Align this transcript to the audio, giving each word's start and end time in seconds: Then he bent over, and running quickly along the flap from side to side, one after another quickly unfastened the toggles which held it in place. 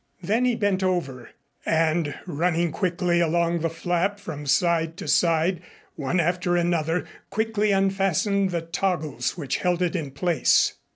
Then 0.23 0.45
he 0.45 0.55
bent 0.55 0.81
over, 0.81 1.29
and 1.63 2.17
running 2.25 2.71
quickly 2.71 3.19
along 3.19 3.59
the 3.59 3.69
flap 3.69 4.19
from 4.19 4.47
side 4.47 4.97
to 4.97 5.07
side, 5.07 5.61
one 5.93 6.19
after 6.19 6.57
another 6.57 7.05
quickly 7.29 7.71
unfastened 7.71 8.49
the 8.49 8.61
toggles 8.63 9.37
which 9.37 9.57
held 9.57 9.83
it 9.83 9.95
in 9.95 10.09
place. 10.09 10.73